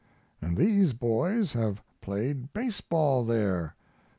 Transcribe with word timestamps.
And 0.41 0.57
these 0.57 0.93
boys 0.93 1.53
have 1.53 1.83
played 2.01 2.53
baseball 2.53 3.23
there! 3.23 3.75